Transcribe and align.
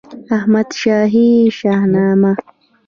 احمدشاهي 0.35 1.29
شهنامه 1.59 2.35